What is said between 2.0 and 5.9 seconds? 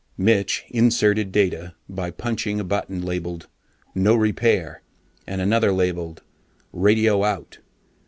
punching a button labelled NO REPAIR and another